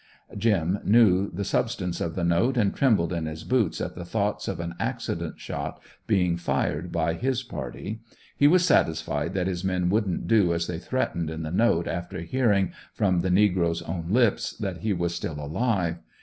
"Jim" 0.35 0.79
knew 0.83 1.29
the 1.29 1.43
substance 1.43 2.01
of 2.01 2.15
the 2.15 2.23
note 2.23 2.57
and 2.57 2.73
trembled 2.73 3.13
in 3.13 3.27
his 3.27 3.43
boots 3.43 3.79
at 3.79 3.93
the 3.93 4.03
thoughts 4.03 4.47
of 4.47 4.59
an 4.59 4.73
accident 4.79 5.39
shot 5.39 5.79
being 6.07 6.37
fired 6.37 6.91
by 6.91 7.13
his 7.13 7.43
party. 7.43 8.01
He 8.35 8.47
was 8.47 8.65
satisfied 8.65 9.35
that 9.35 9.45
his 9.45 9.63
men 9.63 9.89
wouldn't 9.91 10.27
do 10.27 10.55
as 10.55 10.65
they 10.65 10.79
threatened 10.79 11.29
in 11.29 11.43
the 11.43 11.51
note 11.51 11.87
after 11.87 12.21
hearing, 12.21 12.71
from 12.95 13.19
the 13.19 13.29
negro's 13.29 13.83
own 13.83 14.07
lips, 14.09 14.57
that 14.57 14.77
he 14.77 14.91
was 14.91 15.13
still 15.13 15.39
alive. 15.39 15.99